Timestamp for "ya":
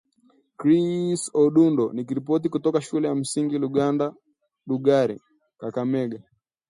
3.07-3.15